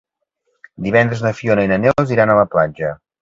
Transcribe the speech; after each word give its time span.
Divendres 0.85 1.21
na 1.27 1.33
Fiona 1.41 1.67
i 1.67 1.71
na 1.73 1.79
Neus 1.83 2.17
iran 2.17 2.31
a 2.31 2.39
la 2.43 2.47
platja. 2.57 2.93